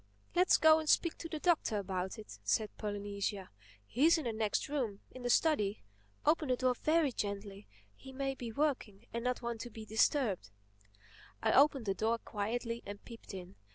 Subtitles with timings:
[0.29, 3.51] "Humph!—Let's go and speak to the Doctor about it," said Polynesia.
[3.85, 5.83] "He's in the next room—in the study.
[6.25, 10.49] Open the door very gently—he may be working and not want to be disturbed."
[11.43, 13.57] I opened the door quietly and peeped in.